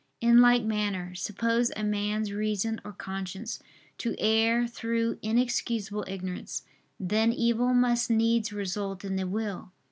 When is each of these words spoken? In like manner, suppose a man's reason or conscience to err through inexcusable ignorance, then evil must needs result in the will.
In 0.19 0.41
like 0.41 0.63
manner, 0.63 1.13
suppose 1.13 1.71
a 1.75 1.83
man's 1.83 2.31
reason 2.33 2.81
or 2.83 2.91
conscience 2.91 3.59
to 3.99 4.15
err 4.17 4.65
through 4.65 5.19
inexcusable 5.21 6.05
ignorance, 6.07 6.63
then 6.99 7.31
evil 7.31 7.71
must 7.75 8.09
needs 8.09 8.51
result 8.51 9.05
in 9.05 9.15
the 9.15 9.27
will. 9.27 9.71